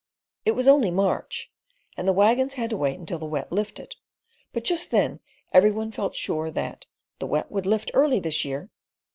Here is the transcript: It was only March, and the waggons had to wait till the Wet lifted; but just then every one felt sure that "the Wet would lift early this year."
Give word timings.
It 0.45 0.53
was 0.53 0.67
only 0.67 0.89
March, 0.89 1.51
and 1.95 2.07
the 2.07 2.11
waggons 2.11 2.55
had 2.55 2.71
to 2.71 2.75
wait 2.77 3.05
till 3.05 3.19
the 3.19 3.27
Wet 3.27 3.51
lifted; 3.51 3.97
but 4.51 4.63
just 4.63 4.89
then 4.89 5.19
every 5.53 5.69
one 5.69 5.91
felt 5.91 6.15
sure 6.15 6.49
that 6.49 6.87
"the 7.19 7.27
Wet 7.27 7.51
would 7.51 7.67
lift 7.67 7.91
early 7.93 8.19
this 8.19 8.43
year." 8.43 8.71